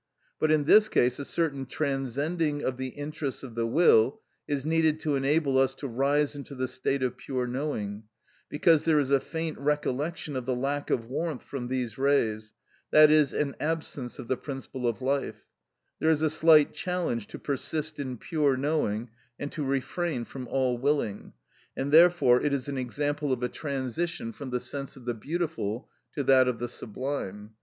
But, 0.39 0.49
in 0.49 0.63
this 0.63 0.89
case, 0.89 1.19
a 1.19 1.23
certain 1.25 1.67
transcending 1.67 2.63
of 2.63 2.77
the 2.77 2.87
interests 2.87 3.43
of 3.43 3.53
the 3.53 3.67
will 3.67 4.19
is 4.47 4.65
needed 4.65 4.99
to 5.01 5.15
enable 5.15 5.59
us 5.59 5.75
to 5.75 5.87
rise 5.87 6.33
into 6.35 6.55
the 6.55 6.67
state 6.67 7.03
of 7.03 7.17
pure 7.17 7.45
knowing, 7.45 8.05
because 8.49 8.83
there 8.85 8.97
is 8.97 9.11
a 9.11 9.19
faint 9.19 9.59
recollection 9.59 10.35
of 10.35 10.47
the 10.47 10.55
lack 10.55 10.89
of 10.89 11.05
warmth 11.05 11.43
from 11.43 11.67
these 11.67 11.99
rays, 11.99 12.55
that 12.89 13.11
is, 13.11 13.31
an 13.31 13.55
absence 13.59 14.17
of 14.17 14.27
the 14.27 14.37
principle 14.37 14.87
of 14.87 15.03
life; 15.03 15.45
there 15.99 16.09
is 16.09 16.23
a 16.23 16.31
slight 16.31 16.73
challenge 16.73 17.27
to 17.27 17.37
persist 17.37 17.99
in 17.99 18.17
pure 18.17 18.57
knowing, 18.57 19.11
and 19.37 19.51
to 19.51 19.63
refrain 19.63 20.25
from 20.25 20.47
all 20.47 20.79
willing, 20.79 21.33
and 21.77 21.91
therefore 21.91 22.41
it 22.41 22.53
is 22.53 22.67
an 22.67 22.79
example 22.79 23.31
of 23.31 23.43
a 23.43 23.49
transition 23.49 24.31
from 24.33 24.49
the 24.49 24.59
sense 24.59 24.95
of 24.95 25.05
the 25.05 25.13
beautiful 25.13 25.87
to 26.11 26.23
that 26.23 26.47
of 26.47 26.57
the 26.57 26.67
sublime. 26.67 27.51